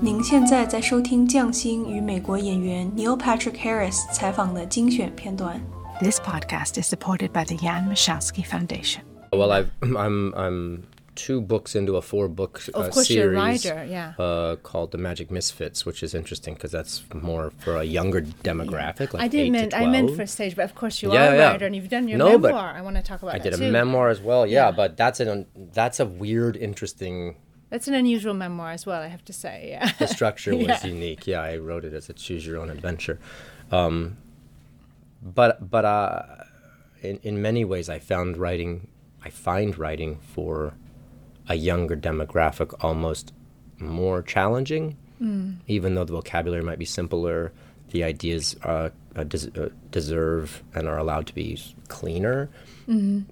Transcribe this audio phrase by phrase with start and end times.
[0.00, 5.60] 您现在在收听匠心与美国演员 Neil Patrick Harris 采访的精选片段。
[6.00, 9.00] This podcast is supported by the Jan Michalski Foundation.
[9.32, 10.82] Well, I've, I'm I'm
[11.14, 14.12] two books into a four book uh, Of course, series you're a writer, yeah.
[14.18, 19.14] uh, called The Magic Misfits, which is interesting because that's more for a younger demographic.
[19.14, 20.16] Like I eight didn't meant to I meant 12.
[20.18, 21.50] for stage, but of course you Yeah, are a yeah.
[21.52, 22.74] writer and you've done your No, but memoir.
[22.76, 23.70] I want to talk about I that did a too.
[23.72, 24.46] memoir as well.
[24.46, 24.72] Yeah, Yeah.
[24.72, 27.36] but that's an that's a weird, interesting.
[27.71, 29.69] that's an unusual memoir as well, I have to say.
[29.71, 29.91] Yeah.
[29.97, 30.85] The structure was Yeah.
[30.85, 31.25] unique.
[31.25, 33.17] Yeah, I wrote it as a choose your own adventure.
[33.71, 34.17] Um,
[35.23, 36.21] but but uh,
[37.01, 38.87] in in many ways, I found writing.
[39.23, 40.73] I find writing for
[41.47, 43.33] a younger demographic almost
[43.79, 44.97] more challenging,
[45.67, 47.51] even though the vocabulary might be simpler.
[47.91, 52.49] The ideas uh, uh, des- uh, deserve and are allowed to be cleaner.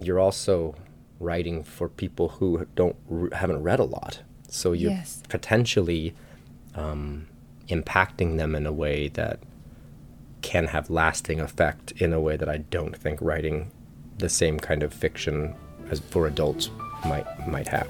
[0.01, 0.75] You're also
[1.19, 2.95] writing for people who don't
[3.33, 5.21] haven't read a lot, so you're Yes.
[5.29, 6.13] potentially
[6.75, 7.27] um,
[7.67, 9.39] impacting them in a way that
[10.41, 13.71] can have lasting effect in a way that I don't think writing
[14.17, 15.55] the same kind of fiction
[15.91, 16.69] as for adults
[17.05, 17.89] might might have.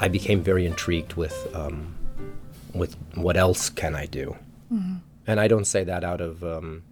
[0.00, 1.94] I became very intrigued with um,
[2.74, 4.36] with what else can I do,
[5.26, 6.82] and I don't say that out of um,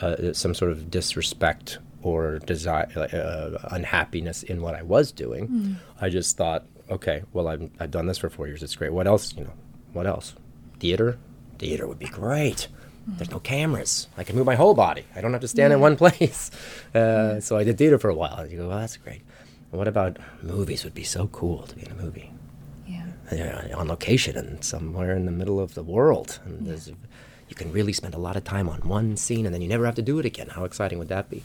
[0.00, 5.78] uh, some sort of disrespect or desire, uh, unhappiness in what I was doing.
[6.00, 8.62] I just thought, okay, well, I've, I've done this for four years.
[8.62, 8.92] It's great.
[8.92, 9.34] What else?
[9.36, 9.52] You know,
[9.92, 10.34] what else?
[10.78, 11.18] Theater?
[11.58, 12.68] Theater would be great.
[13.16, 14.06] There's no cameras.
[14.18, 15.04] I can move my whole body.
[15.16, 16.50] I don't have to stand in one place.
[16.94, 18.36] Uh, So I did theater for a while.
[18.38, 19.22] And You go, well, that's great.
[19.70, 20.84] What about movies?
[20.84, 22.30] Would be so cool to be in a movie
[22.86, 23.06] yeah.
[23.72, 26.38] uh, on location and somewhere in the middle of the world.
[26.44, 26.90] And there's,
[27.48, 29.84] you can really spend a lot of time on one scene and then you never
[29.86, 30.48] have to do it again.
[30.48, 31.42] How exciting would that be?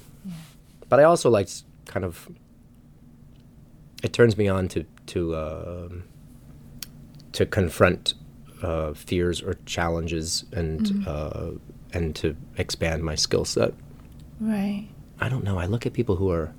[0.90, 1.50] But I also like
[1.86, 2.30] kind of.
[4.04, 6.04] It turns me on to to um
[7.32, 8.14] to confront
[8.62, 11.52] uh, fears or challenges and uh,
[11.94, 13.74] and to expand my skill set.
[14.40, 14.88] Right.
[15.20, 15.58] I don't know.
[15.58, 16.54] I look at people who are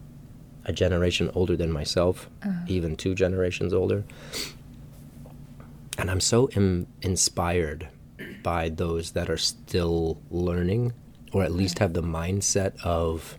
[0.64, 2.30] a generation older than myself,
[2.66, 4.04] even two generations older,
[5.98, 7.88] and I'm so Im- inspired
[8.44, 10.92] by those that are still learning,
[11.32, 13.36] or at least have the mindset of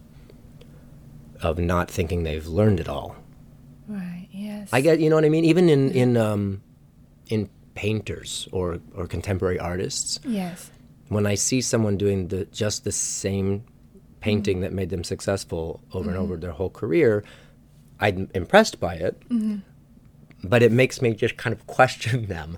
[1.41, 3.15] of not thinking they've learned it all.
[3.87, 4.27] Right.
[4.31, 4.69] Yes.
[4.73, 5.45] I get, you know what I mean.
[5.45, 6.61] Even in in um,
[7.27, 10.71] in painters or or contemporary artists, Yes.
[11.07, 13.63] when I see someone doing the just the same
[14.19, 14.63] painting mm-hmm.
[14.63, 16.23] that made them successful over and mm-hmm.
[16.23, 17.23] over their whole career,
[17.99, 19.19] I'm impressed by it.
[19.29, 19.57] Mm-hmm.
[20.43, 22.57] But it makes me just kind of question them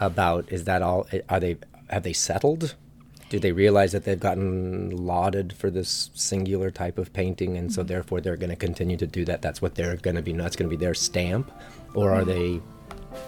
[0.00, 1.56] about is that all are they
[1.90, 2.74] have they settled?
[3.30, 7.82] Do they realize that they've gotten lauded for this singular type of painting and so
[7.82, 9.42] therefore they're going to continue to do that?
[9.42, 11.50] That's what they're going to be, that's going to be their stamp?
[11.94, 12.60] Or are they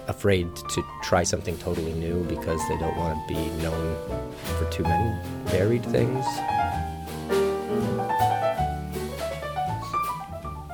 [0.08, 3.96] afraid to try something totally new because they don't want to be known
[4.58, 5.14] for too many
[5.46, 6.24] varied things.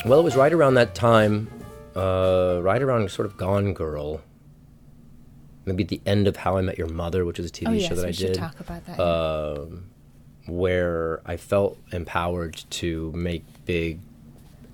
[0.04, 1.48] Well, it was right around that time,
[1.94, 4.20] uh, right around sort of Gone Girl,
[5.64, 7.72] maybe at the end of How I Met Your Mother, which is a TV Oh
[7.72, 9.00] yes, show that we I should did, talk about that.
[9.00, 9.90] um,
[10.46, 14.00] where I felt empowered to make big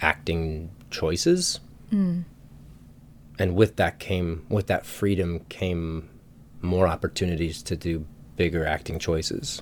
[0.00, 1.60] acting choices.
[1.90, 6.08] And with that came with that freedom came
[6.60, 8.04] more opportunities to do
[8.36, 9.60] bigger acting choices.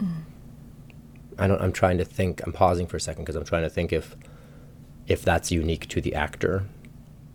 [1.39, 3.69] I don't i'm trying to think i'm pausing for a second because i'm trying to
[3.69, 4.17] think if
[5.07, 6.65] if that's unique to the actor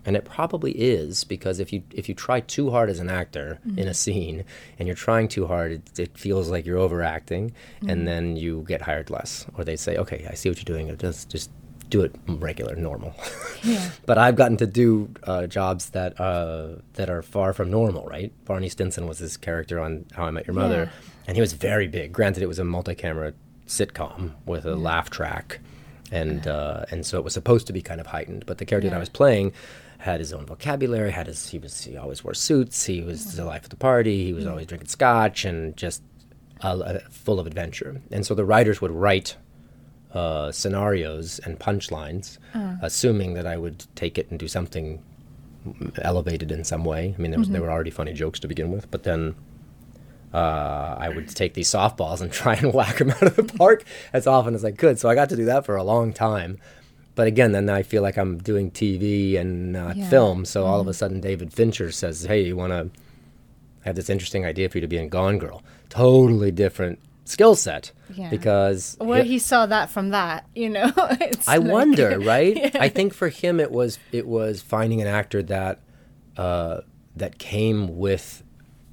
[0.04, 3.58] and it probably is because if you if you try too hard as an actor
[3.76, 4.44] in a scene
[4.78, 7.52] and you're trying too hard it, it feels like you're overacting
[7.88, 10.96] and then you get hired less or they say okay i see what you're doing
[10.98, 11.50] just just
[11.88, 13.14] do it regular normal
[13.64, 13.90] yeah.
[14.06, 18.32] but I've gotten to do uh, jobs that uh, that are far from normal, right?
[18.46, 21.10] Barney Stinson was this character on How I Met Your Mother, Yeah.
[21.26, 22.12] and he was very big.
[22.12, 23.34] Granted, it was a multi-camera
[23.66, 25.60] sitcom with a laugh track,
[26.10, 28.46] and uh, and so it was supposed to be kind of heightened.
[28.46, 29.52] But the character that I was playing
[30.02, 31.12] had his own vocabulary.
[31.12, 32.86] Had his he was he always wore suits.
[32.86, 34.24] He was the life of the party.
[34.24, 36.02] He was always drinking scotch and just
[36.62, 38.00] uh, uh, full of adventure.
[38.10, 39.36] And so the writers would write
[40.12, 42.38] uh, scenarios and punchlines,
[42.82, 45.02] assuming that I would take it and do something
[46.02, 47.14] elevated in some way.
[47.16, 49.34] I mean, there, was, there were already funny jokes to begin with, but then
[50.34, 53.84] uh, I would take these softballs and try and whack them out of the park
[54.12, 54.98] as often as I could.
[54.98, 56.58] So I got to do that for a long time.
[57.14, 60.08] But again, then I feel like I'm doing TV and not Yeah.
[60.08, 60.44] film.
[60.44, 62.90] So all of a sudden, David Fincher says, "Hey, you want to?"
[63.84, 65.62] I have this interesting idea for you to be in Gone Girl.
[65.90, 68.30] Totally different skill set Yeah.
[68.30, 70.90] because Where he- he saw that from that, you know.
[71.20, 72.74] It's I like- wonder, right?
[72.76, 75.80] I think for him it was it was finding an actor that
[76.36, 76.80] uh,
[77.16, 78.42] that came with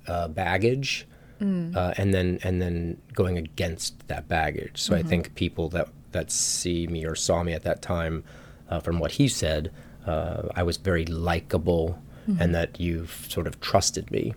[0.08, 1.08] uh, baggage,
[1.42, 4.82] uh, and then and then going against that baggage.
[4.82, 8.24] So I think people that that see me or saw me at that time,
[8.70, 9.72] uh, from what he said,
[10.06, 12.00] uh, I was very likable,
[12.40, 14.34] and that you sort of trusted me.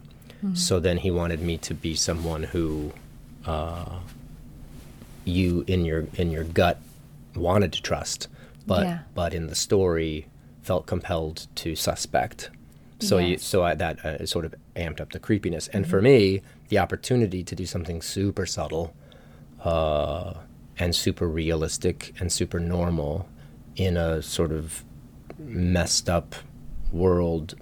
[0.54, 2.92] So then he wanted me to be someone who
[5.24, 6.78] you in your in your gut
[7.36, 8.28] wanted to trust,
[8.66, 8.98] but Yeah.
[9.14, 10.26] but in the story
[10.62, 12.50] felt compelled to suspect.
[13.00, 15.68] So you so I, that uh, sort of amped up the creepiness.
[15.68, 18.94] And for me, the opportunity to do something super subtle,
[19.64, 20.34] uh,
[20.82, 23.28] and super realistic and super normal
[23.76, 24.84] in a sort of
[25.38, 26.34] messed up
[26.90, 27.54] world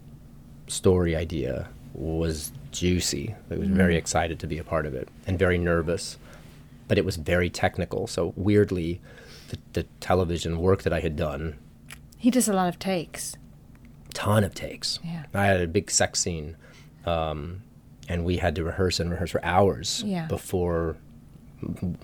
[0.69, 3.35] story idea was juicy.
[3.51, 6.17] I was very excited to be a part of it and very nervous
[6.89, 8.09] but it was very technical.
[8.09, 9.01] So weirdly,
[9.51, 11.57] the, the television work that I had done,
[12.17, 13.37] He does a lot of takes.
[14.13, 14.99] ton of takes.
[15.05, 15.23] Yeah.
[15.33, 16.57] I had a big sex scene,
[17.07, 17.63] um,
[18.09, 20.27] and we had to rehearse and rehearse for hours Yeah.
[20.27, 20.97] before,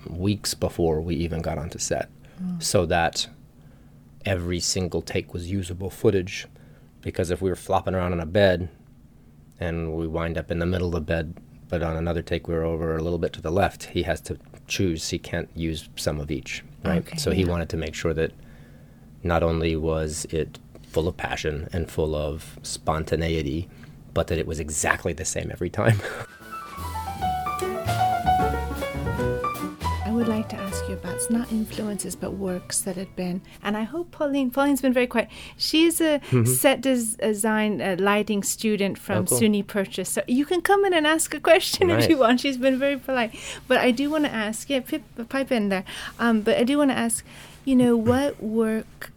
[0.07, 2.09] weeks before we even got onto set,
[2.41, 2.61] mm.
[2.61, 3.27] so that
[4.25, 6.47] every single take was usable footage.
[7.01, 8.69] Because if we were flopping around on a bed,
[9.59, 11.37] and we wind up in the middle of the bed,
[11.69, 14.21] but on another take we were over a little bit to the left, he has
[14.21, 14.37] to
[14.67, 15.09] choose.
[15.09, 17.05] He can't use some of each, right?
[17.05, 18.31] Okay, so he wanted to make sure that
[19.23, 23.67] not only was it full of passion and full of spontaneity,
[24.13, 26.01] but that it was exactly the same every time.
[30.27, 33.77] would like to ask you about it's not influences but works that had been and
[33.77, 35.29] I hope Pauline Pauline's been very quiet.
[35.55, 39.33] She's a set des- design uh, lighting student from Mm-hmm.
[39.33, 39.49] Oh, cool.
[39.49, 40.09] SUNY Purchase.
[40.09, 42.39] So you can come in and ask a question if you want.
[42.41, 43.33] She's been very polite.
[43.67, 45.85] But I do want to ask, yeah, pip, pipe in there.
[46.19, 47.25] Um, but I do want to ask,
[47.65, 49.11] you know, what work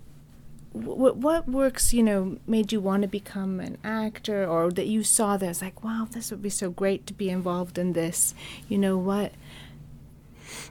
[0.73, 5.03] what what works you know made you want to become an actor or that you
[5.03, 8.35] saw that was like wow this would be so great to be involved in this
[8.69, 9.33] you know what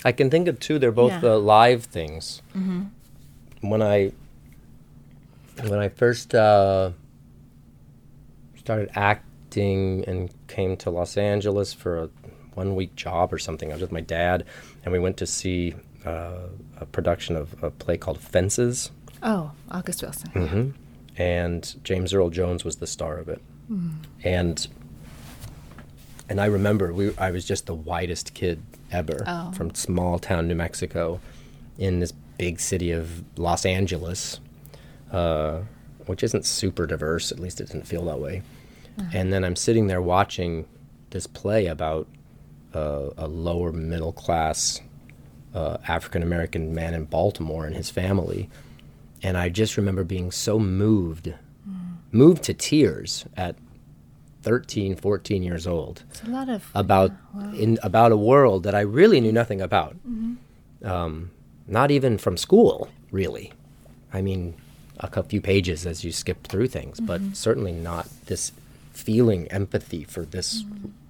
[0.06, 0.80] I can think of two.
[0.80, 1.32] They're both Yeah.
[1.34, 2.42] uh, live things.
[3.62, 4.12] When I
[5.68, 6.92] when I first uh,
[8.58, 12.10] started acting and came to Los Angeles for a
[12.54, 14.46] one week job or something, I was with my dad,
[14.84, 16.48] and we went to see uh,
[16.80, 18.92] a production of a play called Fences,
[19.22, 20.70] oh august wilson Mm-hmm.
[21.22, 23.42] and James Earl Jones was the star of it,
[24.24, 24.68] and
[26.30, 29.52] and I remember we I was just the whitest kid ever Oh.
[29.52, 31.20] from small town New Mexico,
[31.78, 34.40] in this big city of Los Angeles,
[35.12, 35.60] uh,
[36.06, 37.32] which isn't super diverse.
[37.32, 38.42] At least it didn't feel that way.
[39.14, 40.66] And then I'm sitting there watching
[41.12, 42.08] this play about
[42.76, 44.82] uh, a lower middle class
[45.56, 48.50] uh, African American man in Baltimore and his family.
[49.24, 51.34] And I just remember being so moved,
[52.12, 53.56] moved to tears at
[54.42, 56.04] 13, 14 years old.
[56.10, 57.12] It's a lot of about
[57.54, 59.96] in about a world that I really knew nothing about.
[60.84, 61.32] Um,
[61.68, 63.52] not even from school, really.
[64.14, 64.56] I mean,
[65.00, 68.52] a few pages as you skip through things, but certainly not this
[68.94, 70.64] feeling empathy for this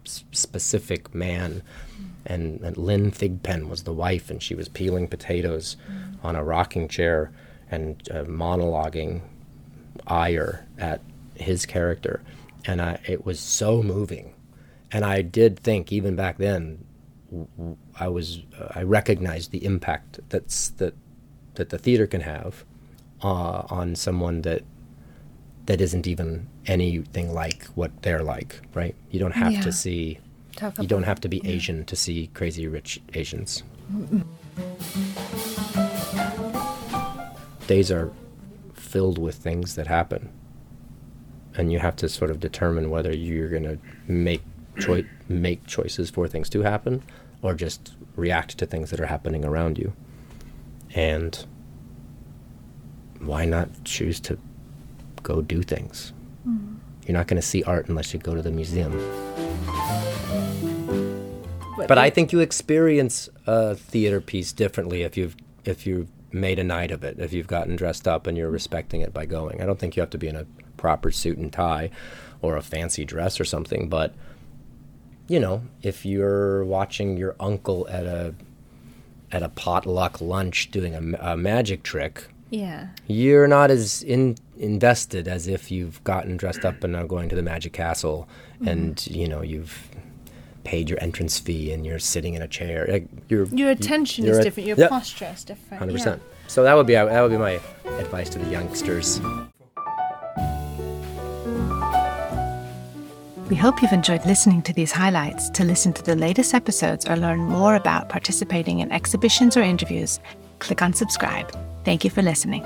[0.06, 1.62] s- specific man.
[2.26, 5.78] And, and Lynn Thigpen was the wife, and she was peeling potatoes
[6.22, 7.32] on a rocking chair
[7.72, 9.22] and uh, monologuing
[10.08, 11.02] ire at
[11.36, 12.22] his character,
[12.66, 14.34] and I, it was so moving.
[14.92, 16.84] And I did think, even back then,
[18.00, 20.96] I was uh, I recognized the impact that's that
[21.56, 22.66] that the theater can have
[23.24, 24.64] uh, on someone that
[25.68, 28.62] that isn't even anything like what they're like.
[28.74, 28.96] Right?
[29.12, 29.62] You don't have Yeah.
[29.62, 30.20] to see.
[30.56, 33.62] Talk You don't have to be Asian to see Crazy Rich Asians.
[37.68, 38.12] Days are
[38.74, 40.30] filled with things that happen,
[41.60, 44.42] and you have to sort of determine whether you're going to make
[44.80, 47.04] choi- make choices for things to happen,
[47.42, 49.92] or just react to things that are happening around you.
[50.96, 51.46] And
[53.20, 54.40] why not choose to
[55.22, 56.14] go do things?
[56.48, 56.76] Mm-hmm.
[57.06, 58.94] You're not going to see art unless you go to the museum.
[61.88, 65.36] But I think you experience a theater piece differently if you've
[65.66, 69.02] if you've made a night of it, if you've gotten dressed up and you're respecting
[69.02, 69.62] it by going.
[69.62, 70.46] I don't think you have to be in a
[70.80, 71.92] proper suit and tie
[72.42, 74.16] or a fancy dress or something, but
[75.28, 78.34] you know, if you're watching your uncle at a
[79.32, 85.28] at a potluck lunch doing a, a magic trick, yeah you're not as in, invested
[85.28, 88.68] as if you've gotten dressed up and are going to the magic castle mm-hmm.
[88.70, 89.88] and you know you've
[90.64, 92.86] paid your entrance fee and you're sitting in a chair.
[92.90, 94.68] Like your Your attention you're is a- different.
[94.68, 94.90] Your Yep.
[94.90, 95.80] posture is different.
[95.80, 95.98] Hundred yeah.
[95.98, 96.22] percent.
[96.48, 97.60] So that would be that would be my
[97.98, 99.20] advice to the youngsters.
[103.50, 105.50] We hope you've enjoyed listening to these highlights.
[105.52, 110.20] To listen to the latest episodes or learn more about participating in exhibitions or interviews,
[110.60, 111.52] click on subscribe.
[111.84, 112.64] Thank you for listening.